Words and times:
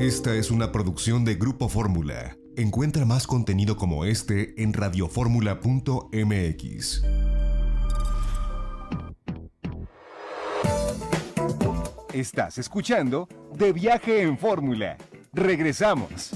Esta 0.00 0.34
es 0.34 0.50
una 0.50 0.72
producción 0.72 1.24
de 1.26 1.34
Grupo 1.34 1.68
Fórmula. 1.68 2.34
Encuentra 2.56 3.04
más 3.04 3.26
contenido 3.26 3.76
como 3.76 4.06
este 4.06 4.54
en 4.62 4.72
radioformula.mx. 4.72 7.04
Estás 12.14 12.56
escuchando 12.56 13.28
De 13.52 13.74
Viaje 13.74 14.22
en 14.22 14.38
Fórmula. 14.38 14.96
Regresamos. 15.34 16.30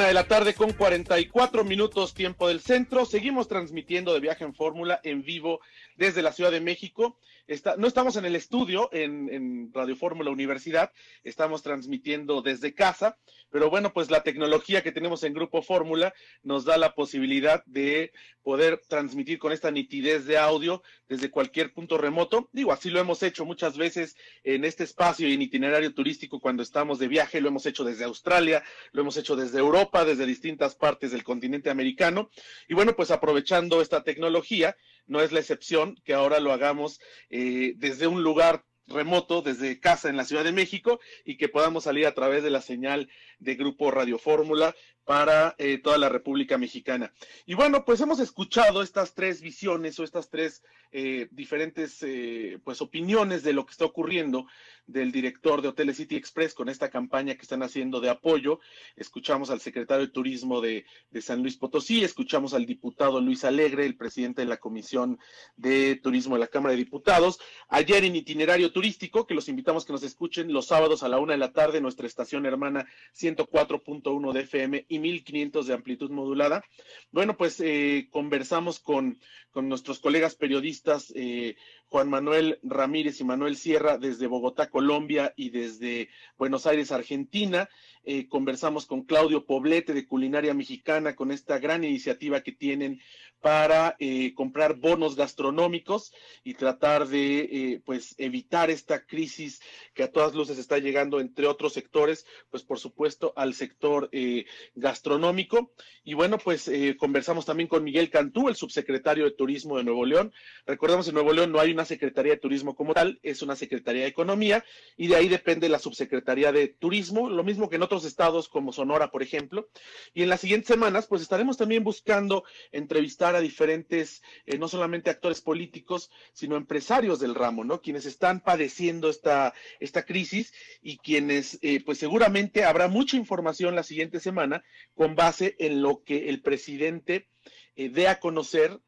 Una 0.00 0.08
de 0.08 0.14
la 0.14 0.26
tarde 0.26 0.54
con 0.54 0.72
44 0.72 1.62
minutos 1.62 2.14
tiempo 2.14 2.48
del 2.48 2.60
centro. 2.60 3.04
Seguimos 3.04 3.48
transmitiendo 3.48 4.14
de 4.14 4.20
viaje 4.20 4.44
en 4.44 4.54
fórmula 4.54 4.98
en 5.04 5.22
vivo 5.22 5.60
desde 5.96 6.22
la 6.22 6.32
Ciudad 6.32 6.50
de 6.50 6.62
México. 6.62 7.18
Está, 7.46 7.76
no 7.76 7.86
estamos 7.86 8.16
en 8.16 8.24
el 8.24 8.34
estudio 8.34 8.88
en, 8.94 9.28
en 9.30 9.70
Radio 9.74 9.96
Fórmula 9.96 10.30
Universidad, 10.30 10.90
estamos 11.22 11.62
transmitiendo 11.62 12.40
desde 12.40 12.72
casa, 12.72 13.18
pero 13.50 13.68
bueno, 13.68 13.92
pues 13.92 14.10
la 14.10 14.22
tecnología 14.22 14.82
que 14.82 14.92
tenemos 14.92 15.22
en 15.22 15.34
Grupo 15.34 15.60
Fórmula 15.60 16.14
nos 16.42 16.64
da 16.64 16.78
la 16.78 16.94
posibilidad 16.94 17.62
de 17.66 18.12
poder 18.42 18.80
transmitir 18.88 19.38
con 19.38 19.52
esta 19.52 19.70
nitidez 19.70 20.24
de 20.26 20.38
audio 20.38 20.82
desde 21.08 21.30
cualquier 21.30 21.72
punto 21.72 21.98
remoto. 21.98 22.48
Digo, 22.52 22.72
así 22.72 22.90
lo 22.90 23.00
hemos 23.00 23.22
hecho 23.22 23.44
muchas 23.44 23.76
veces 23.76 24.16
en 24.44 24.64
este 24.64 24.84
espacio 24.84 25.28
y 25.28 25.34
en 25.34 25.42
itinerario 25.42 25.94
turístico 25.94 26.40
cuando 26.40 26.62
estamos 26.62 26.98
de 26.98 27.08
viaje, 27.08 27.40
lo 27.40 27.48
hemos 27.48 27.66
hecho 27.66 27.84
desde 27.84 28.04
Australia, 28.04 28.62
lo 28.92 29.02
hemos 29.02 29.16
hecho 29.16 29.36
desde 29.36 29.58
Europa, 29.58 30.04
desde 30.04 30.26
distintas 30.26 30.74
partes 30.74 31.12
del 31.12 31.24
continente 31.24 31.70
americano. 31.70 32.30
Y 32.68 32.74
bueno, 32.74 32.94
pues 32.96 33.10
aprovechando 33.10 33.82
esta 33.82 34.02
tecnología, 34.02 34.76
no 35.06 35.20
es 35.20 35.32
la 35.32 35.40
excepción 35.40 35.96
que 36.04 36.14
ahora 36.14 36.40
lo 36.40 36.52
hagamos 36.52 37.00
eh, 37.30 37.74
desde 37.76 38.06
un 38.06 38.22
lugar 38.22 38.64
remoto 38.90 39.40
desde 39.40 39.80
casa 39.80 40.08
en 40.08 40.16
la 40.16 40.24
Ciudad 40.24 40.44
de 40.44 40.52
México 40.52 41.00
y 41.24 41.36
que 41.36 41.48
podamos 41.48 41.84
salir 41.84 42.06
a 42.06 42.14
través 42.14 42.42
de 42.42 42.50
la 42.50 42.60
señal 42.60 43.08
de 43.38 43.54
Grupo 43.54 43.90
Radio 43.90 44.18
Fórmula 44.18 44.74
para 45.04 45.54
eh, 45.58 45.78
toda 45.78 45.98
la 45.98 46.08
República 46.08 46.58
Mexicana. 46.58 47.12
Y 47.46 47.54
bueno, 47.54 47.84
pues 47.84 48.00
hemos 48.00 48.20
escuchado 48.20 48.82
estas 48.82 49.14
tres 49.14 49.40
visiones 49.40 49.98
o 49.98 50.04
estas 50.04 50.30
tres 50.30 50.62
eh, 50.92 51.28
diferentes 51.30 52.02
eh, 52.02 52.58
pues 52.64 52.80
opiniones 52.82 53.42
de 53.42 53.52
lo 53.52 53.64
que 53.64 53.72
está 53.72 53.84
ocurriendo 53.84 54.46
del 54.86 55.12
director 55.12 55.62
de 55.62 55.68
Hoteles 55.68 55.98
City 55.98 56.16
Express 56.16 56.52
con 56.52 56.68
esta 56.68 56.90
campaña 56.90 57.36
que 57.36 57.42
están 57.42 57.62
haciendo 57.62 58.00
de 58.00 58.10
apoyo. 58.10 58.58
Escuchamos 58.96 59.50
al 59.50 59.60
secretario 59.60 60.06
de 60.06 60.12
Turismo 60.12 60.60
de, 60.60 60.84
de 61.10 61.22
San 61.22 61.42
Luis 61.42 61.56
Potosí, 61.56 62.02
escuchamos 62.02 62.54
al 62.54 62.66
diputado 62.66 63.20
Luis 63.20 63.44
Alegre, 63.44 63.86
el 63.86 63.96
presidente 63.96 64.42
de 64.42 64.48
la 64.48 64.56
Comisión 64.56 65.18
de 65.56 65.94
Turismo 65.96 66.34
de 66.34 66.40
la 66.40 66.48
Cámara 66.48 66.72
de 66.72 66.78
Diputados. 66.78 67.38
Ayer 67.68 68.04
en 68.04 68.16
itinerario 68.16 68.72
turístico, 68.72 69.26
que 69.26 69.34
los 69.34 69.48
invitamos 69.48 69.84
que 69.84 69.92
nos 69.92 70.02
escuchen 70.02 70.52
los 70.52 70.66
sábados 70.66 71.02
a 71.02 71.08
la 71.08 71.18
una 71.18 71.34
de 71.34 71.38
la 71.38 71.52
tarde, 71.52 71.80
nuestra 71.80 72.06
estación 72.06 72.46
hermana 72.46 72.86
104.1 73.16 74.32
de 74.32 74.40
FM 74.40 74.86
y 74.90 74.98
1500 74.98 75.68
de 75.68 75.74
amplitud 75.74 76.10
modulada. 76.10 76.64
Bueno, 77.12 77.36
pues 77.36 77.60
eh, 77.60 78.08
conversamos 78.10 78.80
con, 78.80 79.18
con, 79.52 79.68
nuestros 79.68 80.00
colegas 80.00 80.34
periodistas 80.34 81.12
eh, 81.14 81.56
Juan 81.86 82.10
Manuel 82.10 82.58
Ramírez 82.64 83.20
y 83.20 83.24
Manuel 83.24 83.56
Sierra 83.56 83.98
desde 83.98 84.26
Bogotá, 84.26 84.68
Colombia 84.68 85.32
y 85.36 85.50
desde 85.50 86.08
Buenos 86.36 86.66
Aires, 86.66 86.90
Argentina. 86.90 87.70
Eh, 88.02 88.28
conversamos 88.28 88.86
con 88.86 89.04
Claudio 89.04 89.46
Poblete 89.46 89.94
de 89.94 90.06
Culinaria 90.06 90.54
Mexicana 90.54 91.14
con 91.14 91.30
esta 91.30 91.58
gran 91.58 91.84
iniciativa 91.84 92.40
que 92.40 92.52
tienen 92.52 93.00
para 93.40 93.96
eh, 93.98 94.34
comprar 94.34 94.74
bonos 94.74 95.16
gastronómicos 95.16 96.12
y 96.44 96.54
tratar 96.54 97.08
de 97.08 97.38
eh, 97.40 97.82
pues 97.84 98.14
evitar 98.18 98.70
esta 98.70 99.06
crisis 99.06 99.60
que 99.94 100.02
a 100.02 100.12
todas 100.12 100.34
luces 100.34 100.58
está 100.58 100.78
llegando 100.78 101.20
entre 101.20 101.46
otros 101.46 101.72
sectores, 101.72 102.26
pues 102.50 102.62
por 102.62 102.78
supuesto 102.78 103.32
al 103.36 103.54
sector 103.54 104.08
eh, 104.12 104.46
gastronómico. 104.74 105.72
Y 106.04 106.14
bueno, 106.14 106.38
pues 106.38 106.68
eh, 106.68 106.96
conversamos 106.98 107.46
también 107.46 107.68
con 107.68 107.84
Miguel 107.84 108.10
Cantú, 108.10 108.48
el 108.48 108.56
subsecretario 108.56 109.24
de 109.24 109.32
Turismo 109.32 109.78
de 109.78 109.84
Nuevo 109.84 110.04
León. 110.04 110.32
Recordemos 110.66 111.08
en 111.08 111.14
Nuevo 111.14 111.32
León 111.32 111.52
no 111.52 111.60
hay 111.60 111.72
una 111.72 111.84
Secretaría 111.84 112.32
de 112.32 112.38
Turismo 112.38 112.74
como 112.74 112.94
tal, 112.94 113.20
es 113.22 113.42
una 113.42 113.56
Secretaría 113.56 114.02
de 114.02 114.08
Economía 114.08 114.64
y 114.96 115.08
de 115.08 115.16
ahí 115.16 115.28
depende 115.28 115.68
la 115.68 115.78
subsecretaría 115.78 116.52
de 116.52 116.68
Turismo, 116.68 117.28
lo 117.28 117.44
mismo 117.44 117.68
que 117.68 117.76
en 117.76 117.82
otros 117.82 118.04
estados 118.04 118.48
como 118.48 118.72
Sonora, 118.72 119.10
por 119.10 119.22
ejemplo. 119.22 119.68
Y 120.14 120.22
en 120.22 120.28
las 120.28 120.40
siguientes 120.40 120.68
semanas, 120.68 121.06
pues 121.06 121.22
estaremos 121.22 121.56
también 121.56 121.84
buscando 121.84 122.44
entrevistar 122.72 123.29
a 123.34 123.40
diferentes, 123.40 124.22
eh, 124.46 124.58
no 124.58 124.68
solamente 124.68 125.10
actores 125.10 125.40
políticos, 125.40 126.10
sino 126.32 126.56
empresarios 126.56 127.20
del 127.20 127.34
ramo, 127.34 127.64
¿no? 127.64 127.80
Quienes 127.80 128.06
están 128.06 128.40
padeciendo 128.40 129.08
esta, 129.10 129.54
esta 129.78 130.04
crisis 130.04 130.52
y 130.82 130.98
quienes, 130.98 131.58
eh, 131.62 131.82
pues 131.84 131.98
seguramente 131.98 132.64
habrá 132.64 132.88
mucha 132.88 133.16
información 133.16 133.74
la 133.74 133.82
siguiente 133.82 134.20
semana 134.20 134.64
con 134.94 135.14
base 135.14 135.56
en 135.58 135.82
lo 135.82 136.02
que 136.04 136.28
el 136.28 136.42
presidente 136.42 137.28
eh, 137.76 137.88
dé 137.88 138.08
a 138.08 138.20
conocer 138.20 138.80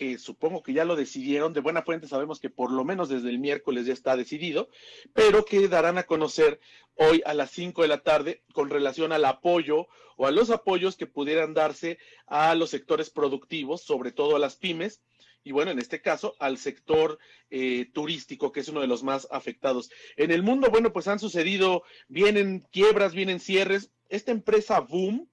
que 0.00 0.16
supongo 0.16 0.62
que 0.62 0.72
ya 0.72 0.86
lo 0.86 0.96
decidieron, 0.96 1.52
de 1.52 1.60
buena 1.60 1.82
fuente 1.82 2.08
sabemos 2.08 2.40
que 2.40 2.48
por 2.48 2.72
lo 2.72 2.86
menos 2.86 3.10
desde 3.10 3.28
el 3.28 3.38
miércoles 3.38 3.84
ya 3.84 3.92
está 3.92 4.16
decidido, 4.16 4.70
pero 5.12 5.44
que 5.44 5.68
darán 5.68 5.98
a 5.98 6.04
conocer 6.04 6.58
hoy 6.94 7.20
a 7.26 7.34
las 7.34 7.50
5 7.50 7.82
de 7.82 7.88
la 7.88 8.02
tarde 8.02 8.42
con 8.54 8.70
relación 8.70 9.12
al 9.12 9.26
apoyo 9.26 9.88
o 10.16 10.26
a 10.26 10.30
los 10.30 10.48
apoyos 10.48 10.96
que 10.96 11.06
pudieran 11.06 11.52
darse 11.52 11.98
a 12.26 12.54
los 12.54 12.70
sectores 12.70 13.10
productivos, 13.10 13.82
sobre 13.82 14.10
todo 14.10 14.36
a 14.36 14.38
las 14.38 14.56
pymes, 14.56 15.02
y 15.44 15.52
bueno, 15.52 15.70
en 15.70 15.78
este 15.78 16.00
caso 16.00 16.34
al 16.38 16.56
sector 16.56 17.18
eh, 17.50 17.90
turístico, 17.92 18.52
que 18.52 18.60
es 18.60 18.68
uno 18.68 18.80
de 18.80 18.86
los 18.86 19.02
más 19.02 19.28
afectados. 19.30 19.90
En 20.16 20.30
el 20.30 20.42
mundo, 20.42 20.70
bueno, 20.70 20.94
pues 20.94 21.08
han 21.08 21.18
sucedido, 21.18 21.82
vienen 22.08 22.60
quiebras, 22.72 23.12
vienen 23.12 23.38
cierres. 23.38 23.90
Esta 24.08 24.32
empresa 24.32 24.80
Boom, 24.80 25.28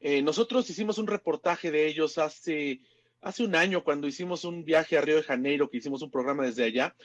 eh, 0.00 0.20
nosotros 0.20 0.68
hicimos 0.68 0.98
un 0.98 1.06
reportaje 1.06 1.70
de 1.70 1.86
ellos 1.86 2.18
hace 2.18 2.82
hace 3.20 3.44
un 3.44 3.54
año 3.54 3.84
cuando 3.84 4.06
hicimos 4.06 4.44
un 4.44 4.64
viaje 4.64 4.96
a 4.96 5.00
Río 5.00 5.16
de 5.16 5.22
Janeiro, 5.22 5.68
que 5.68 5.78
hicimos 5.78 6.02
un 6.02 6.10
programa 6.10 6.44
desde 6.44 6.64
allá, 6.64 6.96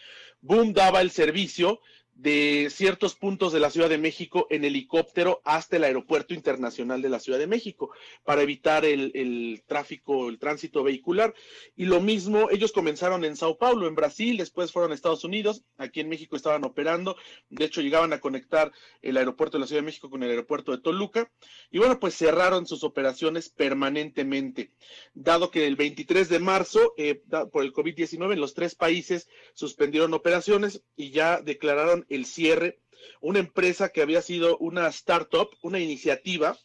Boom 0.41 0.73
daba 0.73 1.01
el 1.01 1.11
servicio 1.11 1.79
de 2.15 2.69
ciertos 2.71 3.13
puntos 3.13 3.51
de 3.51 3.59
la 3.59 3.69
Ciudad 3.69 3.89
de 3.89 3.97
México 3.97 4.47
en 4.49 4.63
helicóptero 4.63 5.41
hasta 5.43 5.75
el 5.75 5.83
Aeropuerto 5.83 6.33
Internacional 6.33 7.01
de 7.01 7.09
la 7.09 7.19
Ciudad 7.19 7.37
de 7.37 7.45
México 7.45 7.91
para 8.23 8.41
evitar 8.41 8.85
el, 8.85 9.11
el, 9.13 9.63
tráfico, 9.67 10.29
el 10.29 10.39
tránsito 10.39 10.81
vehicular. 10.81 11.33
Y 11.75 11.85
lo 11.85 11.99
mismo, 11.99 12.49
ellos 12.49 12.71
comenzaron 12.71 13.25
en 13.25 13.35
Sao 13.35 13.57
Paulo, 13.57 13.87
en 13.87 13.95
Brasil, 13.95 14.37
después 14.37 14.71
fueron 14.71 14.91
a 14.91 14.95
Estados 14.95 15.25
Unidos, 15.25 15.63
aquí 15.77 15.99
en 15.99 16.07
México 16.07 16.37
estaban 16.37 16.63
operando, 16.63 17.17
de 17.49 17.65
hecho 17.65 17.81
llegaban 17.81 18.13
a 18.13 18.19
conectar 18.19 18.71
el 19.01 19.17
aeropuerto 19.17 19.57
de 19.57 19.61
la 19.61 19.67
Ciudad 19.67 19.81
de 19.81 19.87
México 19.87 20.09
con 20.09 20.23
el 20.23 20.29
aeropuerto 20.29 20.71
de 20.71 20.81
Toluca. 20.81 21.29
Y 21.69 21.79
bueno, 21.79 21.99
pues 21.99 22.15
cerraron 22.15 22.65
sus 22.65 22.85
operaciones 22.85 23.49
permanentemente, 23.49 24.71
dado 25.13 25.51
que 25.51 25.67
el 25.67 25.75
23 25.75 26.29
de 26.29 26.39
marzo, 26.39 26.93
eh, 26.97 27.21
por 27.51 27.63
el 27.63 27.73
COVID-19, 27.73 28.33
en 28.33 28.39
los 28.39 28.53
tres 28.53 28.73
países 28.73 29.27
suspendieron 29.53 30.13
operaciones 30.13 30.81
y 30.95 31.11
ya 31.11 31.41
declararon 31.41 32.04
el 32.09 32.25
cierre, 32.25 32.79
una 33.21 33.39
empresa 33.39 33.89
que 33.89 34.01
había 34.01 34.21
sido 34.21 34.57
una 34.57 34.87
startup, 34.87 35.49
una 35.61 35.79
iniciativa, 35.79 36.57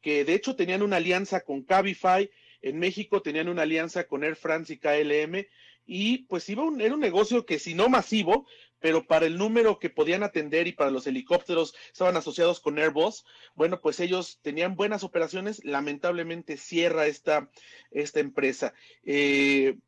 que 0.00 0.24
de 0.24 0.34
hecho 0.34 0.56
tenían 0.56 0.82
una 0.82 0.96
alianza 0.96 1.40
con 1.40 1.62
Cabify, 1.62 2.30
en 2.62 2.78
México 2.78 3.22
tenían 3.22 3.48
una 3.48 3.62
alianza 3.62 4.06
con 4.06 4.24
Air 4.24 4.36
France 4.36 4.72
y 4.72 4.78
KLM, 4.78 5.46
y 5.86 6.18
pues 6.24 6.48
iba 6.48 6.62
un, 6.64 6.80
era 6.80 6.94
un 6.94 7.00
negocio 7.00 7.46
que 7.46 7.58
si 7.58 7.74
no 7.74 7.88
masivo, 7.88 8.46
pero 8.80 9.06
para 9.06 9.26
el 9.26 9.38
número 9.38 9.78
que 9.78 9.90
podían 9.90 10.22
atender 10.22 10.66
y 10.66 10.72
para 10.72 10.90
los 10.90 11.06
helicópteros 11.06 11.74
estaban 11.90 12.16
asociados 12.16 12.60
con 12.60 12.78
Airbus, 12.78 13.24
bueno, 13.54 13.80
pues 13.80 13.98
ellos 14.00 14.38
tenían 14.42 14.76
buenas 14.76 15.02
operaciones, 15.02 15.64
lamentablemente 15.64 16.56
cierra 16.56 17.06
esta, 17.06 17.50
esta 17.90 18.20
empresa. 18.20 18.74
Eh, 19.04 19.78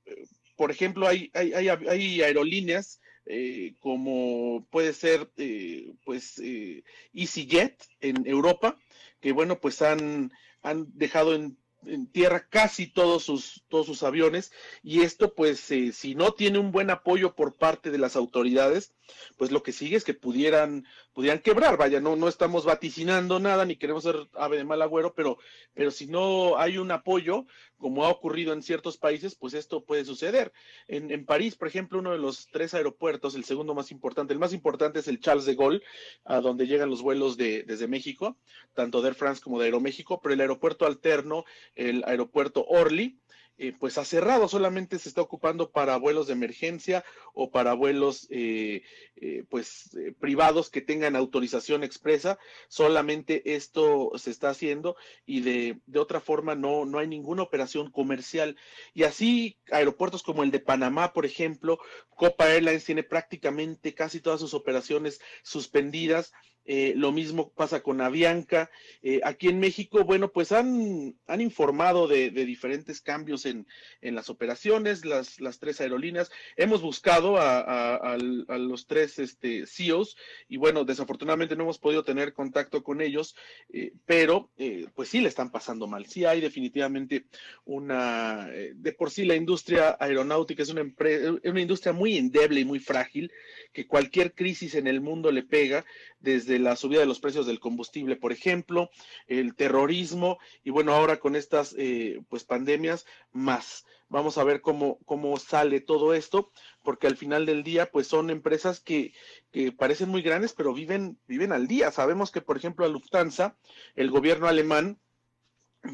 por 0.57 0.71
ejemplo, 0.71 1.07
hay, 1.07 1.31
hay, 1.35 1.53
hay, 1.53 1.69
hay 1.69 2.23
aerolíneas 2.23 3.01
eh, 3.33 3.75
como 3.79 4.67
puede 4.71 4.93
ser 4.93 5.31
eh, 5.37 5.93
pues 6.05 6.39
eh, 6.39 6.83
EasyJet 7.15 7.81
en 8.01 8.27
Europa, 8.27 8.77
que 9.21 9.33
bueno, 9.33 9.61
pues 9.61 9.83
han, 9.83 10.33
han 10.63 10.89
dejado 10.95 11.35
en, 11.35 11.57
en, 11.87 12.07
tierra 12.09 12.49
casi 12.49 12.89
todos 12.89 13.23
sus, 13.23 13.63
todos 13.69 13.87
sus 13.87 14.03
aviones 14.03 14.53
y 14.83 15.03
esto 15.03 15.35
pues 15.35 15.71
eh, 15.71 15.93
si 15.93 16.15
no 16.17 16.33
tiene 16.33 16.59
un 16.59 16.73
buen 16.73 16.91
apoyo 16.91 17.37
por 17.37 17.57
parte 17.57 17.91
de 17.91 17.99
las 17.99 18.17
autoridades, 18.17 18.93
pues 19.37 19.51
lo 19.51 19.63
que 19.63 19.73
sigue 19.73 19.97
es 19.97 20.05
que 20.05 20.15
pudieran, 20.15 20.87
pudieran 21.13 21.41
quebrar, 21.41 21.77
vaya, 21.77 22.01
no, 22.01 22.17
no 22.17 22.29
estamos 22.29 22.65
vaticinando 22.65 23.41
nada 23.41 23.65
ni 23.65 23.77
queremos 23.77 24.05
ser 24.05 24.29
ave 24.35 24.59
de 24.59 24.65
mal 24.65 24.83
agüero, 24.83 25.15
pero, 25.15 25.39
pero 25.75 25.91
si 25.91 26.07
no 26.07 26.59
hay 26.59 26.79
un 26.79 26.91
apoyo, 26.91 27.47
como 27.79 28.05
ha 28.05 28.11
ocurrido 28.11 28.53
en 28.53 28.63
ciertos 28.63 28.99
países, 28.99 29.35
pues 29.35 29.55
esto 29.55 29.85
puede 29.85 30.05
suceder. 30.05 30.53
En, 30.87 31.11
en, 31.11 31.25
París, 31.25 31.57
por 31.57 31.69
ejemplo, 31.69 31.99
uno 31.99 32.13
de 32.13 32.19
los 32.19 32.47
tres 32.53 32.75
aeropuertos, 32.75 33.35
el 33.35 33.45
segundo 33.45 33.75
más 33.75 33.91
importante, 33.91 34.33
el 34.33 34.39
más 34.39 34.53
importante 34.53 35.01
es 35.01 35.09
el 35.09 35.21
Charles 35.21 35.47
de 35.47 35.55
Gaulle, 35.55 35.83
a 36.25 36.41
donde 36.41 36.67
llegan 36.67 36.91
los 36.91 37.03
vuelos 37.03 37.37
de, 37.37 37.63
desde 37.63 37.89
México, 37.89 38.37
tanto 38.75 39.01
de 39.01 39.09
Air 39.09 39.15
France 39.15 39.43
como 39.43 39.59
de 39.59 39.67
Aeroméxico, 39.67 40.21
pero 40.21 40.35
el 40.35 40.41
aeropuerto 40.41 40.87
alterno, 40.87 41.45
el 41.75 42.05
aeropuerto 42.05 42.65
Orly, 42.67 43.19
eh, 43.63 43.75
pues 43.79 43.99
ha 43.99 44.07
cerrado, 44.07 44.49
solamente 44.49 44.99
se 44.99 45.11
está 45.11 45.21
ocupando 45.21 45.71
para 45.71 45.99
vuelos 45.99 46.27
de 46.27 46.33
emergencia 46.33 47.05
o 47.35 47.51
para 47.51 47.75
vuelos 47.75 48.27
eh, 48.31 48.83
eh, 49.17 49.45
pues 49.51 49.91
privados 50.19 50.71
que 50.71 50.81
tengan 50.81 51.15
autorización 51.15 51.85
expresa, 51.85 52.39
solamente 52.69 53.55
esto 53.55 54.13
se 54.17 54.31
está 54.31 54.49
haciendo 54.49 54.97
y 55.27 55.43
de, 55.43 55.79
de, 55.85 55.99
otra 55.99 56.21
forma 56.21 56.55
no, 56.55 56.87
no 56.87 57.01
hay 57.01 57.07
ninguna 57.07 57.43
operación 57.43 57.91
comercial. 57.91 58.57
Y 58.95 59.03
así 59.03 59.59
aeropuertos 59.71 60.23
como 60.23 60.43
el 60.43 60.51
de 60.51 60.61
Panamá, 60.61 61.13
por 61.13 61.27
ejemplo, 61.27 61.79
Copa 62.17 62.51
Airlines 62.51 62.87
tiene 62.87 63.03
prácticamente 63.03 63.93
casi 63.93 64.23
todas 64.23 64.41
sus 64.41 64.55
operaciones 64.55 65.21
suspendidas 65.43 66.33
eh, 66.73 66.93
lo 66.95 67.11
mismo 67.11 67.51
pasa 67.51 67.83
con 67.83 68.01
Avianca. 68.01 68.71
Eh, 69.03 69.21
aquí 69.25 69.49
en 69.49 69.59
México, 69.59 70.05
bueno, 70.05 70.31
pues 70.31 70.53
han, 70.53 71.17
han 71.27 71.41
informado 71.41 72.07
de, 72.07 72.31
diferentes 72.31 73.01
cambios 73.01 73.45
en, 73.45 73.67
en, 74.01 74.15
las 74.15 74.31
operaciones, 74.31 75.05
las, 75.05 75.41
las 75.41 75.59
tres 75.59 75.81
aerolíneas. 75.81 76.31
Hemos 76.55 76.81
buscado 76.81 77.39
a, 77.41 78.17
los 78.17 78.87
tres 78.87 79.19
este, 79.19 79.67
CEOs 79.67 80.17
y 80.49 80.59
bueno, 80.59 80.85
desafortunadamente 80.85 81.57
no 81.57 81.65
hemos 81.65 81.81
podido 81.81 82.05
tener 82.05 82.35
contacto 82.35 82.85
con 82.85 83.01
ellos, 83.01 83.35
eh, 83.73 83.93
pero 84.07 84.51
pues 84.95 85.09
sí 85.09 85.21
le 85.21 85.29
están 85.29 85.51
pasando 85.51 85.89
mal. 85.89 86.07
Sí 86.07 86.25
hay 86.25 86.41
definitivamente 86.41 87.25
una, 87.65 88.49
de 88.49 88.93
por 88.93 89.11
sí 89.11 89.25
la 89.25 89.35
industria 89.35 89.97
aeronáutica 89.99 90.63
es 90.63 90.69
una, 90.69 90.83
una 90.83 91.61
industria 91.61 91.93
muy 91.93 92.17
endeble 92.17 92.61
y 92.61 92.65
muy 92.65 92.79
frágil, 92.79 93.33
que 93.73 93.89
cualquier 93.89 94.35
crisis 94.35 94.77
en 94.77 94.87
el 94.87 95.01
mundo 95.01 95.33
le 95.33 95.43
pega 95.43 95.85
desde 96.21 96.60
la 96.61 96.77
subida 96.77 97.01
de 97.01 97.07
los 97.07 97.21
precios 97.21 97.47
del 97.47 97.61
combustible, 97.61 98.17
por 98.17 98.33
ejemplo, 98.33 98.91
el 99.27 99.55
terrorismo 99.55 100.39
y 100.65 100.71
bueno, 100.71 100.93
ahora 100.93 101.19
con 101.19 101.37
estas 101.37 101.75
eh, 101.79 102.21
pues 102.29 102.45
pandemias 102.45 103.07
más. 103.33 103.85
Vamos 104.09 104.39
a 104.39 104.45
ver 104.45 104.61
cómo, 104.61 104.99
cómo 105.05 105.37
sale 105.39 105.81
todo 105.81 106.15
esto, 106.15 106.51
porque 106.83 107.07
al 107.07 107.17
final 107.17 107.47
del 107.47 107.63
día 107.63 107.91
pues 107.93 108.09
son 108.09 108.31
empresas 108.31 108.81
que, 108.81 109.13
que 109.53 109.71
parecen 109.71 110.09
muy 110.09 110.21
grandes, 110.21 110.53
pero 110.53 110.75
viven, 110.75 111.17
viven 111.29 111.53
al 111.53 111.69
día. 111.69 111.93
Sabemos 111.93 112.33
que, 112.33 112.41
por 112.41 112.57
ejemplo, 112.57 112.85
a 112.85 112.89
Lufthansa, 112.89 113.57
el 113.95 114.11
gobierno 114.11 114.49
alemán, 114.49 114.99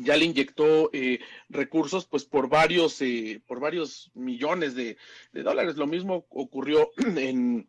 ya 0.01 0.17
le 0.17 0.25
inyectó 0.25 0.91
eh, 0.93 1.21
recursos 1.49 2.07
pues 2.07 2.25
por 2.25 2.49
varios 2.49 3.01
eh, 3.03 3.41
por 3.47 3.61
varios 3.61 4.11
millones 4.15 4.75
de, 4.75 4.97
de, 5.33 5.43
dólares 5.43 5.77
lo 5.77 5.87
mismo 5.87 6.27
ocurrió 6.31 6.91
en, 7.17 7.69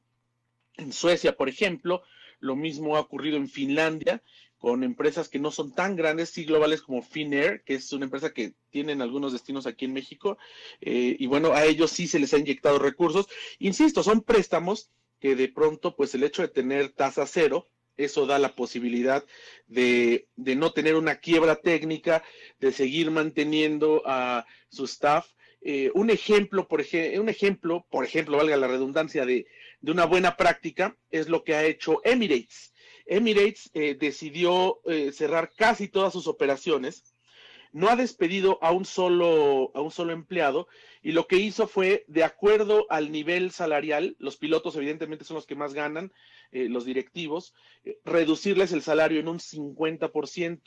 en 0.77 0.93
Suecia 0.93 1.37
por 1.37 1.47
ejemplo 1.47 2.01
lo 2.39 2.55
mismo 2.55 2.95
ha 2.95 2.99
ocurrido 2.99 3.37
en 3.37 3.49
Finlandia 3.49 4.21
con 4.57 4.83
empresas 4.83 5.29
que 5.29 5.39
no 5.39 5.51
son 5.51 5.73
tan 5.73 5.95
grandes 5.95 6.37
y 6.37 6.45
globales 6.45 6.81
como 6.81 7.03
Finnair, 7.03 7.61
que 7.63 7.75
es 7.75 7.91
una 7.93 8.05
empresa 8.05 8.33
que 8.33 8.53
tienen 8.71 9.01
algunos 9.01 9.31
destinos 9.31 9.67
aquí 9.67 9.85
en 9.85 9.93
México. 9.93 10.37
Eh, 10.81 11.15
y 11.19 11.27
bueno, 11.27 11.53
a 11.53 11.65
ellos 11.65 11.91
sí 11.91 12.07
se 12.07 12.19
les 12.19 12.33
ha 12.33 12.39
inyectado 12.39 12.79
recursos. 12.79 13.27
Insisto, 13.59 14.01
son 14.01 14.21
préstamos 14.21 14.89
que 15.19 15.35
de 15.35 15.47
pronto, 15.47 15.95
pues 15.95 16.15
el 16.15 16.23
hecho 16.23 16.41
de 16.41 16.47
tener 16.47 16.89
tasa 16.89 17.27
cero, 17.27 17.69
eso 17.97 18.25
da 18.25 18.39
la 18.39 18.55
posibilidad 18.55 19.23
de, 19.67 20.27
de, 20.35 20.55
no 20.55 20.71
tener 20.71 20.95
una 20.95 21.15
quiebra 21.15 21.55
técnica, 21.55 22.23
de 22.59 22.71
seguir 22.71 23.11
manteniendo 23.11 24.03
a 24.05 24.45
su 24.69 24.85
staff. 24.85 25.27
Eh, 25.61 25.91
un 25.95 26.09
ejemplo, 26.11 26.67
por 26.67 26.81
ejemplo, 26.81 27.21
un 27.21 27.29
ejemplo, 27.29 27.85
por 27.89 28.05
ejemplo, 28.05 28.37
valga 28.37 28.55
la 28.57 28.67
redundancia 28.67 29.25
de 29.25 29.47
de 29.81 29.91
una 29.91 30.05
buena 30.05 30.35
práctica 30.35 30.97
es 31.09 31.29
lo 31.29 31.43
que 31.43 31.55
ha 31.55 31.65
hecho 31.65 32.01
Emirates. 32.03 32.73
Emirates 33.05 33.69
eh, 33.73 33.95
decidió 33.99 34.81
eh, 34.85 35.11
cerrar 35.11 35.51
casi 35.55 35.87
todas 35.87 36.13
sus 36.13 36.27
operaciones, 36.27 37.15
no 37.71 37.89
ha 37.89 37.95
despedido 37.95 38.59
a 38.61 38.71
un 38.71 38.85
solo 38.85 39.71
a 39.75 39.81
un 39.81 39.91
solo 39.91 40.13
empleado 40.13 40.67
y 41.01 41.11
lo 41.11 41.27
que 41.27 41.35
hizo 41.37 41.67
fue 41.67 42.05
de 42.07 42.23
acuerdo 42.23 42.87
al 42.89 43.11
nivel 43.11 43.51
salarial, 43.51 44.15
los 44.19 44.37
pilotos 44.37 44.75
evidentemente 44.75 45.25
son 45.25 45.35
los 45.35 45.45
que 45.45 45.55
más 45.55 45.73
ganan, 45.73 46.11
eh, 46.51 46.69
los 46.69 46.85
directivos, 46.85 47.53
reducirles 48.03 48.71
el 48.71 48.81
salario 48.81 49.19
en 49.19 49.27
un 49.27 49.39
50% 49.39 50.61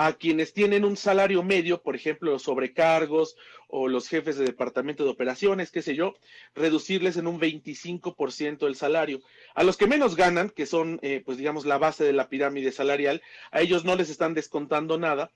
a 0.00 0.12
quienes 0.12 0.52
tienen 0.52 0.84
un 0.84 0.96
salario 0.96 1.42
medio, 1.42 1.82
por 1.82 1.96
ejemplo, 1.96 2.30
los 2.30 2.42
sobrecargos 2.42 3.36
o 3.66 3.88
los 3.88 4.06
jefes 4.06 4.38
de 4.38 4.44
departamento 4.44 5.02
de 5.02 5.10
operaciones, 5.10 5.72
qué 5.72 5.82
sé 5.82 5.96
yo, 5.96 6.14
reducirles 6.54 7.16
en 7.16 7.26
un 7.26 7.40
25% 7.40 8.68
el 8.68 8.76
salario. 8.76 9.22
A 9.56 9.64
los 9.64 9.76
que 9.76 9.88
menos 9.88 10.14
ganan, 10.14 10.50
que 10.50 10.66
son, 10.66 11.00
eh, 11.02 11.20
pues 11.26 11.36
digamos, 11.36 11.66
la 11.66 11.78
base 11.78 12.04
de 12.04 12.12
la 12.12 12.28
pirámide 12.28 12.70
salarial, 12.70 13.22
a 13.50 13.60
ellos 13.60 13.84
no 13.84 13.96
les 13.96 14.08
están 14.08 14.34
descontando 14.34 14.98
nada, 14.98 15.32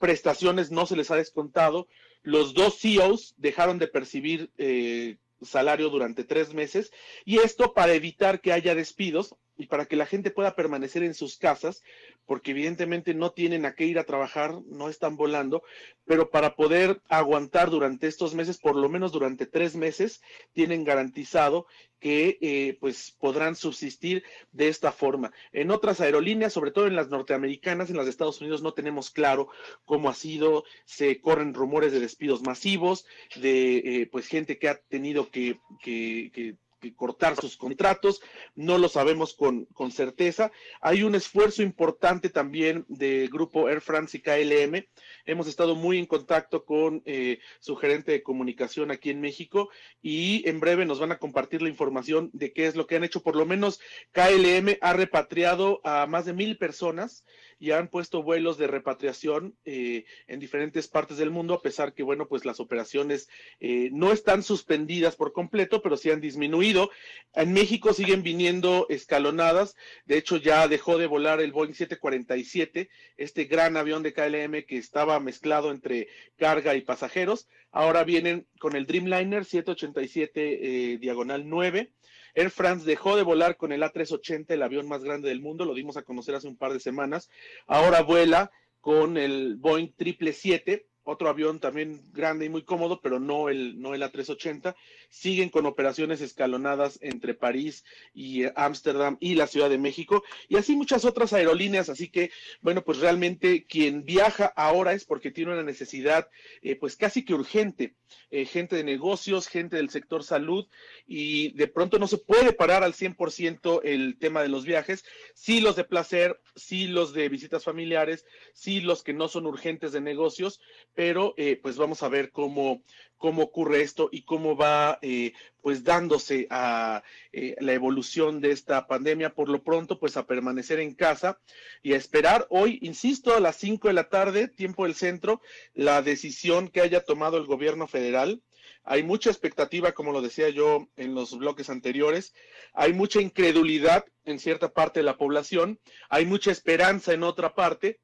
prestaciones 0.00 0.72
no 0.72 0.84
se 0.84 0.96
les 0.96 1.12
ha 1.12 1.16
descontado, 1.16 1.86
los 2.24 2.54
dos 2.54 2.80
CEOs 2.80 3.36
dejaron 3.36 3.78
de 3.78 3.86
percibir 3.86 4.50
eh, 4.58 5.16
salario 5.42 5.90
durante 5.90 6.24
tres 6.24 6.54
meses 6.54 6.92
y 7.24 7.38
esto 7.38 7.72
para 7.72 7.94
evitar 7.94 8.40
que 8.40 8.52
haya 8.52 8.74
despidos 8.74 9.36
y 9.56 9.66
para 9.66 9.86
que 9.86 9.96
la 9.96 10.06
gente 10.06 10.30
pueda 10.30 10.56
permanecer 10.56 11.02
en 11.02 11.14
sus 11.14 11.36
casas, 11.36 11.82
porque 12.26 12.52
evidentemente 12.52 13.14
no 13.14 13.32
tienen 13.32 13.66
a 13.66 13.74
qué 13.74 13.86
ir 13.86 13.98
a 13.98 14.04
trabajar, 14.04 14.60
no 14.66 14.88
están 14.88 15.16
volando, 15.16 15.62
pero 16.04 16.30
para 16.30 16.54
poder 16.54 17.00
aguantar 17.08 17.70
durante 17.70 18.06
estos 18.06 18.34
meses, 18.34 18.58
por 18.58 18.76
lo 18.76 18.88
menos 18.88 19.12
durante 19.12 19.46
tres 19.46 19.76
meses, 19.76 20.20
tienen 20.52 20.84
garantizado 20.84 21.66
que 22.02 22.38
eh, 22.40 22.76
pues 22.80 23.16
podrán 23.18 23.54
subsistir 23.54 24.24
de 24.50 24.66
esta 24.66 24.90
forma. 24.90 25.32
En 25.52 25.70
otras 25.70 26.00
aerolíneas, 26.00 26.52
sobre 26.52 26.72
todo 26.72 26.88
en 26.88 26.96
las 26.96 27.10
norteamericanas, 27.10 27.90
en 27.90 27.96
las 27.96 28.06
de 28.06 28.10
Estados 28.10 28.40
Unidos, 28.40 28.60
no 28.60 28.74
tenemos 28.74 29.10
claro 29.10 29.48
cómo 29.84 30.10
ha 30.10 30.14
sido, 30.14 30.64
se 30.84 31.20
corren 31.20 31.54
rumores 31.54 31.92
de 31.92 32.00
despidos 32.00 32.42
masivos, 32.42 33.06
de 33.36 33.76
eh, 33.78 34.08
pues 34.10 34.26
gente 34.26 34.58
que 34.58 34.68
ha 34.68 34.78
tenido 34.78 35.30
que, 35.30 35.60
que, 35.80 36.32
que 36.34 36.56
cortar 36.90 37.36
sus 37.36 37.56
contratos, 37.56 38.20
no 38.56 38.78
lo 38.78 38.88
sabemos 38.88 39.34
con, 39.34 39.66
con, 39.66 39.92
certeza. 39.92 40.50
Hay 40.80 41.04
un 41.04 41.14
esfuerzo 41.14 41.62
importante 41.62 42.28
también 42.28 42.84
del 42.88 43.28
grupo 43.28 43.68
Air 43.68 43.80
France 43.80 44.16
y 44.16 44.20
KLM. 44.20 44.84
Hemos 45.24 45.46
estado 45.46 45.76
muy 45.76 45.98
en 45.98 46.06
contacto 46.06 46.64
con 46.64 47.02
eh, 47.04 47.38
su 47.60 47.76
gerente 47.76 48.12
de 48.12 48.22
comunicación 48.22 48.90
aquí 48.90 49.10
en 49.10 49.20
México 49.20 49.70
y 50.02 50.48
en 50.48 50.60
breve 50.60 50.84
nos 50.84 50.98
van 50.98 51.12
a 51.12 51.18
compartir 51.18 51.62
la 51.62 51.68
información 51.68 52.30
de 52.32 52.52
qué 52.52 52.66
es 52.66 52.74
lo 52.74 52.86
que 52.86 52.96
han 52.96 53.04
hecho. 53.04 53.22
Por 53.22 53.36
lo 53.36 53.46
menos 53.46 53.80
KLM 54.12 54.78
ha 54.80 54.92
repatriado 54.92 55.80
a 55.84 56.06
más 56.06 56.24
de 56.24 56.32
mil 56.32 56.58
personas 56.58 57.24
y 57.62 57.70
han 57.70 57.86
puesto 57.86 58.24
vuelos 58.24 58.58
de 58.58 58.66
repatriación 58.66 59.56
eh, 59.64 60.04
en 60.26 60.40
diferentes 60.40 60.88
partes 60.88 61.16
del 61.16 61.30
mundo, 61.30 61.54
a 61.54 61.62
pesar 61.62 61.94
que, 61.94 62.02
bueno, 62.02 62.26
pues 62.26 62.44
las 62.44 62.58
operaciones 62.58 63.28
eh, 63.60 63.88
no 63.92 64.10
están 64.10 64.42
suspendidas 64.42 65.14
por 65.14 65.32
completo, 65.32 65.80
pero 65.80 65.96
sí 65.96 66.10
han 66.10 66.20
disminuido. 66.20 66.90
En 67.34 67.52
México 67.52 67.92
siguen 67.92 68.24
viniendo 68.24 68.86
escalonadas, 68.88 69.76
de 70.06 70.18
hecho 70.18 70.38
ya 70.38 70.66
dejó 70.66 70.98
de 70.98 71.06
volar 71.06 71.40
el 71.40 71.52
Boeing 71.52 71.74
747, 71.74 72.90
este 73.16 73.44
gran 73.44 73.76
avión 73.76 74.02
de 74.02 74.12
KLM 74.12 74.64
que 74.66 74.78
estaba 74.78 75.20
mezclado 75.20 75.70
entre 75.70 76.08
carga 76.36 76.74
y 76.74 76.80
pasajeros, 76.80 77.48
ahora 77.70 78.02
vienen 78.02 78.48
con 78.58 78.74
el 78.74 78.86
Dreamliner 78.86 79.44
787 79.44 80.94
eh, 80.94 80.98
diagonal 80.98 81.48
9 81.48 81.92
Air 82.34 82.50
France 82.50 82.86
dejó 82.86 83.16
de 83.16 83.22
volar 83.22 83.56
con 83.56 83.72
el 83.72 83.82
A380, 83.82 84.46
el 84.50 84.62
avión 84.62 84.88
más 84.88 85.04
grande 85.04 85.28
del 85.28 85.40
mundo, 85.40 85.64
lo 85.64 85.74
dimos 85.74 85.96
a 85.96 86.02
conocer 86.02 86.34
hace 86.34 86.48
un 86.48 86.56
par 86.56 86.72
de 86.72 86.80
semanas. 86.80 87.28
Ahora 87.66 88.02
vuela 88.02 88.50
con 88.80 89.16
el 89.16 89.56
Boeing 89.56 89.88
777, 89.96 90.86
otro 91.04 91.28
avión 91.28 91.58
también 91.58 92.02
grande 92.12 92.46
y 92.46 92.48
muy 92.48 92.62
cómodo, 92.62 93.00
pero 93.00 93.18
no 93.18 93.48
el, 93.48 93.80
no 93.80 93.94
el 93.94 94.02
A380. 94.02 94.74
Siguen 95.08 95.50
con 95.50 95.66
operaciones 95.66 96.20
escalonadas 96.20 96.98
entre 97.02 97.34
París 97.34 97.84
y 98.14 98.44
eh, 98.44 98.52
Ámsterdam 98.56 99.16
y 99.20 99.34
la 99.34 99.46
Ciudad 99.46 99.68
de 99.68 99.78
México, 99.78 100.22
y 100.48 100.56
así 100.56 100.76
muchas 100.76 101.04
otras 101.04 101.32
aerolíneas. 101.32 101.88
Así 101.88 102.08
que, 102.08 102.30
bueno, 102.60 102.82
pues 102.82 102.98
realmente 102.98 103.66
quien 103.66 104.04
viaja 104.04 104.46
ahora 104.56 104.92
es 104.92 105.04
porque 105.04 105.30
tiene 105.30 105.52
una 105.52 105.62
necesidad, 105.62 106.28
eh, 106.62 106.76
pues 106.76 106.96
casi 106.96 107.24
que 107.24 107.34
urgente. 107.34 107.94
Eh, 108.30 108.44
gente 108.44 108.76
de 108.76 108.84
negocios, 108.84 109.48
gente 109.48 109.76
del 109.76 109.90
sector 109.90 110.22
salud, 110.22 110.66
y 111.06 111.52
de 111.52 111.66
pronto 111.66 111.98
no 111.98 112.06
se 112.06 112.18
puede 112.18 112.52
parar 112.52 112.82
al 112.82 112.94
100% 112.94 113.80
el 113.84 114.18
tema 114.18 114.42
de 114.42 114.48
los 114.48 114.64
viajes. 114.64 115.04
Sí 115.34 115.60
los 115.60 115.76
de 115.76 115.84
placer, 115.84 116.40
sí 116.54 116.86
los 116.86 117.12
de 117.12 117.28
visitas 117.28 117.64
familiares, 117.64 118.26
sí 118.52 118.80
los 118.80 119.02
que 119.02 119.14
no 119.14 119.28
son 119.28 119.46
urgentes 119.46 119.92
de 119.92 120.00
negocios 120.00 120.60
pero 120.94 121.34
eh, 121.36 121.58
pues 121.62 121.76
vamos 121.76 122.02
a 122.02 122.08
ver 122.08 122.30
cómo, 122.30 122.82
cómo 123.16 123.42
ocurre 123.42 123.82
esto 123.82 124.08
y 124.12 124.22
cómo 124.22 124.56
va 124.56 124.98
eh, 125.00 125.32
pues 125.60 125.84
dándose 125.84 126.46
a 126.50 127.02
eh, 127.32 127.54
la 127.60 127.72
evolución 127.72 128.40
de 128.40 128.50
esta 128.50 128.86
pandemia. 128.86 129.34
Por 129.34 129.48
lo 129.48 129.62
pronto, 129.62 129.98
pues 129.98 130.16
a 130.16 130.26
permanecer 130.26 130.80
en 130.80 130.94
casa 130.94 131.38
y 131.82 131.94
a 131.94 131.96
esperar 131.96 132.46
hoy, 132.50 132.78
insisto, 132.82 133.34
a 133.34 133.40
las 133.40 133.56
5 133.56 133.88
de 133.88 133.94
la 133.94 134.08
tarde, 134.08 134.48
tiempo 134.48 134.84
del 134.84 134.94
centro, 134.94 135.40
la 135.72 136.02
decisión 136.02 136.68
que 136.68 136.80
haya 136.80 137.04
tomado 137.04 137.36
el 137.36 137.46
gobierno 137.46 137.86
federal. 137.86 138.42
Hay 138.84 139.04
mucha 139.04 139.30
expectativa, 139.30 139.92
como 139.92 140.10
lo 140.10 140.20
decía 140.20 140.48
yo 140.48 140.88
en 140.96 141.14
los 141.14 141.38
bloques 141.38 141.70
anteriores, 141.70 142.34
hay 142.74 142.92
mucha 142.92 143.20
incredulidad 143.20 144.04
en 144.24 144.40
cierta 144.40 144.72
parte 144.72 145.00
de 145.00 145.04
la 145.04 145.16
población, 145.16 145.78
hay 146.08 146.26
mucha 146.26 146.50
esperanza 146.50 147.12
en 147.12 147.22
otra 147.22 147.54
parte, 147.54 148.00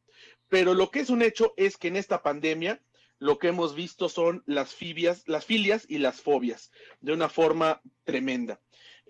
pero 0.48 0.74
lo 0.74 0.90
que 0.90 1.00
es 1.00 1.10
un 1.10 1.22
hecho 1.22 1.54
es 1.56 1.76
que 1.76 1.88
en 1.88 1.96
esta 1.96 2.22
pandemia 2.22 2.80
lo 3.18 3.38
que 3.38 3.48
hemos 3.48 3.74
visto 3.74 4.08
son 4.08 4.42
las 4.46 4.74
fibias, 4.74 5.24
las 5.26 5.44
filias 5.44 5.84
y 5.88 5.98
las 5.98 6.20
fobias, 6.20 6.70
de 7.00 7.12
una 7.12 7.28
forma 7.28 7.80
tremenda. 8.04 8.60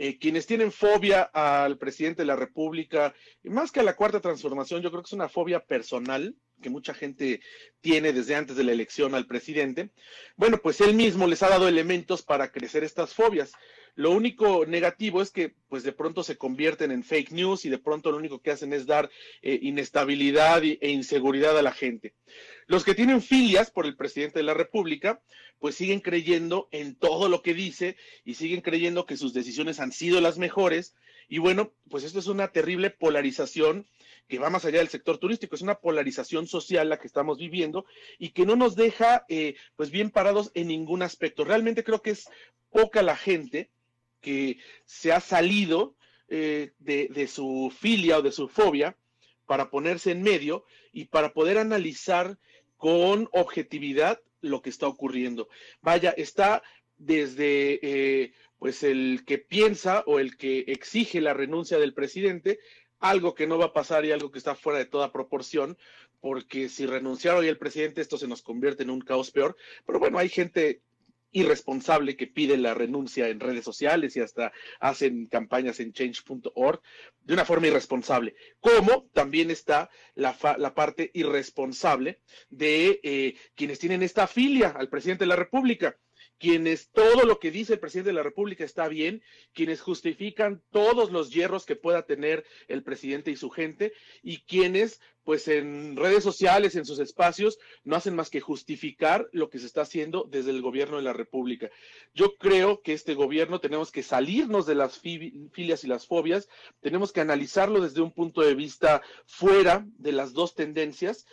Eh, 0.00 0.18
quienes 0.18 0.46
tienen 0.46 0.70
fobia 0.70 1.22
al 1.22 1.76
presidente 1.76 2.22
de 2.22 2.26
la 2.26 2.36
República, 2.36 3.14
más 3.42 3.72
que 3.72 3.80
a 3.80 3.82
la 3.82 3.96
cuarta 3.96 4.20
transformación, 4.20 4.80
yo 4.80 4.90
creo 4.90 5.02
que 5.02 5.08
es 5.08 5.12
una 5.12 5.28
fobia 5.28 5.64
personal 5.64 6.36
que 6.62 6.70
mucha 6.70 6.94
gente 6.94 7.40
tiene 7.80 8.12
desde 8.12 8.36
antes 8.36 8.56
de 8.56 8.64
la 8.64 8.72
elección 8.72 9.14
al 9.14 9.26
presidente. 9.26 9.90
Bueno, 10.36 10.58
pues 10.58 10.80
él 10.80 10.94
mismo 10.94 11.26
les 11.26 11.42
ha 11.42 11.48
dado 11.48 11.68
elementos 11.68 12.22
para 12.22 12.52
crecer 12.52 12.84
estas 12.84 13.12
fobias. 13.12 13.52
Lo 13.94 14.10
único 14.10 14.64
negativo 14.66 15.22
es 15.22 15.30
que 15.30 15.54
pues 15.68 15.82
de 15.82 15.92
pronto 15.92 16.22
se 16.22 16.36
convierten 16.36 16.90
en 16.90 17.04
fake 17.04 17.32
news 17.32 17.64
y 17.64 17.68
de 17.68 17.78
pronto 17.78 18.10
lo 18.10 18.16
único 18.16 18.40
que 18.40 18.50
hacen 18.50 18.72
es 18.72 18.86
dar 18.86 19.10
eh, 19.42 19.58
inestabilidad 19.62 20.62
e 20.62 20.90
inseguridad 20.90 21.58
a 21.58 21.62
la 21.62 21.72
gente. 21.72 22.14
Los 22.66 22.84
que 22.84 22.94
tienen 22.94 23.22
filias 23.22 23.70
por 23.70 23.86
el 23.86 23.96
presidente 23.96 24.38
de 24.38 24.44
la 24.44 24.54
República, 24.54 25.22
pues 25.58 25.74
siguen 25.74 26.00
creyendo 26.00 26.68
en 26.70 26.94
todo 26.96 27.28
lo 27.28 27.42
que 27.42 27.54
dice 27.54 27.96
y 28.24 28.34
siguen 28.34 28.60
creyendo 28.60 29.06
que 29.06 29.16
sus 29.16 29.32
decisiones 29.32 29.80
han 29.80 29.92
sido 29.92 30.20
las 30.20 30.38
mejores. 30.38 30.94
Y 31.28 31.38
bueno, 31.38 31.72
pues 31.90 32.04
esto 32.04 32.18
es 32.18 32.26
una 32.26 32.48
terrible 32.48 32.90
polarización 32.90 33.86
que 34.28 34.38
va 34.38 34.50
más 34.50 34.64
allá 34.64 34.78
del 34.78 34.88
sector 34.88 35.18
turístico, 35.18 35.54
es 35.54 35.62
una 35.62 35.80
polarización 35.80 36.46
social 36.46 36.88
la 36.88 36.98
que 36.98 37.06
estamos 37.06 37.38
viviendo 37.38 37.86
y 38.18 38.30
que 38.30 38.44
no 38.44 38.56
nos 38.56 38.76
deja 38.76 39.24
eh, 39.28 39.56
pues 39.74 39.90
bien 39.90 40.10
parados 40.10 40.50
en 40.54 40.68
ningún 40.68 41.02
aspecto. 41.02 41.44
Realmente 41.44 41.82
creo 41.82 42.02
que 42.02 42.10
es 42.10 42.28
poca 42.70 43.02
la 43.02 43.16
gente 43.16 43.70
que 44.20 44.58
se 44.84 45.12
ha 45.12 45.20
salido 45.20 45.94
eh, 46.28 46.72
de, 46.78 47.26
su 47.26 47.72
filia 47.74 48.18
o 48.18 48.22
de 48.22 48.32
su 48.32 48.48
fobia 48.48 48.96
para 49.46 49.70
ponerse 49.70 50.10
en 50.10 50.22
medio 50.22 50.64
y 50.92 51.06
para 51.06 51.32
poder 51.32 51.58
analizar 51.58 52.38
con 52.76 53.28
objetividad 53.32 54.20
lo 54.40 54.60
que 54.60 54.70
está 54.70 54.86
ocurriendo. 54.86 55.48
Vaya, 55.80 56.10
está 56.10 56.62
desde 56.98 57.80
eh, 57.82 58.32
pues 58.58 58.82
el 58.82 59.24
que 59.26 59.38
piensa 59.38 60.02
o 60.06 60.18
el 60.18 60.36
que 60.36 60.64
exige 60.68 61.20
la 61.20 61.32
renuncia 61.32 61.78
del 61.78 61.94
presidente, 61.94 62.58
algo 62.98 63.34
que 63.34 63.46
no 63.46 63.58
va 63.58 63.66
a 63.66 63.72
pasar 63.72 64.04
y 64.04 64.12
algo 64.12 64.30
que 64.30 64.38
está 64.38 64.54
fuera 64.54 64.78
de 64.78 64.86
toda 64.86 65.12
proporción, 65.12 65.78
porque 66.20 66.68
si 66.68 66.84
renunciara 66.84 67.38
hoy 67.38 67.48
el 67.48 67.58
presidente 67.58 68.00
esto 68.00 68.18
se 68.18 68.28
nos 68.28 68.42
convierte 68.42 68.82
en 68.82 68.90
un 68.90 69.00
caos 69.00 69.30
peor. 69.30 69.56
Pero 69.86 69.98
bueno, 69.98 70.18
hay 70.18 70.28
gente 70.28 70.82
irresponsable 71.32 72.16
que 72.16 72.26
pide 72.26 72.56
la 72.56 72.74
renuncia 72.74 73.28
en 73.28 73.40
redes 73.40 73.64
sociales 73.64 74.16
y 74.16 74.20
hasta 74.20 74.52
hacen 74.80 75.26
campañas 75.26 75.80
en 75.80 75.92
change.org 75.92 76.80
de 77.20 77.34
una 77.34 77.44
forma 77.44 77.66
irresponsable. 77.66 78.34
Como 78.60 79.08
también 79.12 79.50
está 79.50 79.90
la, 80.14 80.36
la 80.58 80.74
parte 80.74 81.10
irresponsable 81.14 82.20
de 82.48 83.00
eh, 83.02 83.36
quienes 83.54 83.78
tienen 83.78 84.02
esta 84.02 84.26
filia 84.26 84.70
al 84.70 84.88
presidente 84.88 85.24
de 85.24 85.28
la 85.28 85.36
República 85.36 85.96
quienes 86.38 86.90
todo 86.90 87.24
lo 87.24 87.38
que 87.38 87.50
dice 87.50 87.74
el 87.74 87.80
presidente 87.80 88.10
de 88.10 88.14
la 88.14 88.22
República 88.22 88.64
está 88.64 88.88
bien, 88.88 89.22
quienes 89.52 89.80
justifican 89.80 90.62
todos 90.70 91.10
los 91.10 91.30
hierros 91.30 91.66
que 91.66 91.76
pueda 91.76 92.02
tener 92.06 92.44
el 92.68 92.82
presidente 92.82 93.30
y 93.30 93.36
su 93.36 93.50
gente, 93.50 93.92
y 94.22 94.38
quienes, 94.42 95.00
pues 95.24 95.48
en 95.48 95.96
redes 95.96 96.22
sociales, 96.22 96.76
en 96.76 96.84
sus 96.84 97.00
espacios, 97.00 97.58
no 97.84 97.96
hacen 97.96 98.14
más 98.14 98.30
que 98.30 98.40
justificar 98.40 99.28
lo 99.32 99.50
que 99.50 99.58
se 99.58 99.66
está 99.66 99.82
haciendo 99.82 100.26
desde 100.30 100.50
el 100.50 100.62
gobierno 100.62 100.96
de 100.96 101.02
la 101.02 101.12
República. 101.12 101.70
Yo 102.14 102.36
creo 102.36 102.82
que 102.82 102.92
este 102.92 103.14
gobierno 103.14 103.60
tenemos 103.60 103.90
que 103.90 104.02
salirnos 104.02 104.66
de 104.66 104.76
las 104.76 104.98
filias 104.98 105.84
y 105.84 105.86
las 105.88 106.06
fobias, 106.06 106.48
tenemos 106.80 107.12
que 107.12 107.20
analizarlo 107.20 107.80
desde 107.80 108.00
un 108.00 108.12
punto 108.12 108.42
de 108.42 108.54
vista 108.54 109.02
fuera 109.26 109.84
de 109.98 110.12
las 110.12 110.32
dos 110.32 110.54
tendencias 110.54 111.26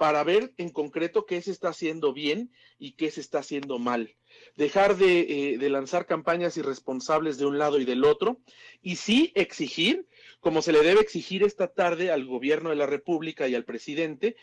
para 0.00 0.24
ver 0.24 0.54
en 0.56 0.70
concreto 0.70 1.26
qué 1.26 1.42
se 1.42 1.50
está 1.50 1.68
haciendo 1.68 2.14
bien 2.14 2.50
y 2.78 2.92
qué 2.92 3.10
se 3.10 3.20
está 3.20 3.40
haciendo 3.40 3.78
mal. 3.78 4.16
Dejar 4.56 4.96
de, 4.96 5.56
eh, 5.56 5.68
lanzar 5.68 6.06
campañas 6.06 6.56
irresponsables 6.56 7.36
de 7.36 7.44
un 7.44 7.58
lado 7.58 7.78
y 7.78 7.84
del 7.84 8.06
otro 8.06 8.40
y 8.80 8.96
sí 8.96 9.30
exigir, 9.34 10.08
como 10.40 10.62
se 10.62 10.72
le 10.72 10.80
debe 10.80 11.02
exigir 11.02 11.42
esta 11.42 11.68
tarde 11.68 12.10
al 12.10 12.24
gobierno 12.24 12.70
de 12.70 12.76
la 12.76 12.86
República 12.86 13.46
y 13.46 13.54
al 13.54 13.66
presidente, 13.66 14.36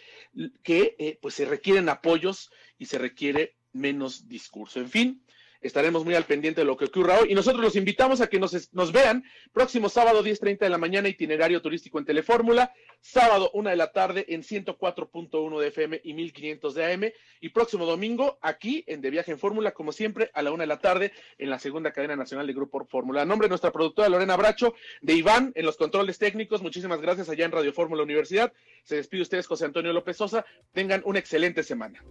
que 0.61 0.95
eh, 0.99 1.17
pues 1.23 1.33
se 1.33 1.45
requieren 1.45 1.89
apoyos 1.89 2.51
y 2.77 2.85
se 2.85 2.99
requiere 2.99 3.55
menos 3.73 4.27
discurso. 4.27 4.79
En 4.79 4.91
fin, 4.91 5.23
estaremos 5.61 6.05
muy 6.05 6.15
al 6.15 6.25
pendiente 6.25 6.61
de 6.61 6.65
lo 6.65 6.77
que 6.77 6.85
ocurra 6.85 7.19
hoy 7.19 7.31
y 7.31 7.35
nosotros 7.35 7.63
los 7.63 7.75
invitamos 7.75 8.21
a 8.21 8.27
que 8.27 8.39
nos, 8.39 8.91
vean 8.91 9.23
próximo 9.53 9.89
sábado 9.89 10.23
10.30 10.23 10.59
de 10.59 10.69
la 10.69 10.77
mañana 10.77 11.09
itinerario 11.09 11.61
turístico 11.61 11.99
en 11.99 12.05
Telefórmula, 12.05 12.73
sábado 13.01 13.51
1 13.53 13.69
de 13.69 13.75
la 13.75 13.91
tarde 13.91 14.25
en 14.29 14.43
104.1 14.43 15.59
de 15.59 15.67
FM 15.67 16.01
y 16.03 16.13
1500 16.13 16.75
de 16.75 16.93
AM 16.93 17.03
y 17.41 17.49
próximo 17.49 17.85
domingo 17.85 18.37
aquí 18.41 18.83
en 18.87 19.01
De 19.01 19.09
Viaje 19.09 19.31
en 19.31 19.39
Fórmula 19.39 19.71
como 19.71 19.91
siempre 19.91 20.29
a 20.33 20.41
la 20.41 20.51
1 20.51 20.61
de 20.61 20.67
la 20.67 20.79
tarde 20.79 21.11
en 21.37 21.49
la 21.49 21.59
segunda 21.59 21.91
cadena 21.91 22.15
nacional 22.15 22.47
de 22.47 22.53
Grupo 22.53 22.85
Fórmula. 22.85 23.21
A 23.21 23.25
nombre 23.25 23.47
de 23.47 23.49
nuestra 23.49 23.71
productora 23.71 24.09
Lorena 24.09 24.35
Bracho, 24.35 24.73
de 25.01 25.13
Iván 25.13 25.51
en 25.55 25.65
los 25.65 25.77
controles 25.77 26.17
técnicos, 26.17 26.61
muchísimas 26.61 27.01
gracias 27.01 27.29
allá 27.29 27.45
en 27.45 27.51
Radio 27.51 27.73
Fórmula 27.73 28.03
Universidad. 28.03 28.53
Se 28.83 28.95
despide 28.95 29.21
ustedes 29.21 29.47
José 29.47 29.65
Antonio 29.65 29.93
López 29.93 30.17
Sosa. 30.17 30.45
Tengan 30.73 31.01
una 31.05 31.19
excelente 31.19 31.63
semana. 31.63 32.03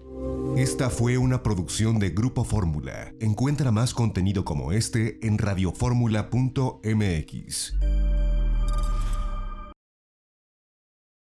Esta 0.57 0.89
fue 0.89 1.19
una 1.19 1.43
producción 1.43 1.99
de 1.99 2.11
Grupo 2.11 2.45
Fórmula. 2.45 3.13
Encuentra 3.37 3.71
más 3.71 3.93
contenido 3.93 4.47
como 4.47 4.73
este 4.73 5.19
en 5.21 5.37
radioformula.mx. 5.37 7.75